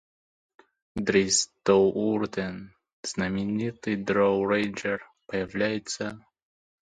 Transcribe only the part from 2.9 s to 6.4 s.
знаменитый дроу-рейнджер, появляется